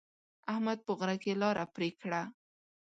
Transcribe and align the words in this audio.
احمد 0.51 0.79
په 0.85 0.91
غره 0.99 1.15
کې 1.23 1.39
لاره 1.41 1.65
پرې 1.75 1.89
کړه. 2.01 2.21